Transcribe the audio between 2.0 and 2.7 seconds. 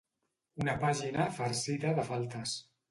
de faltes.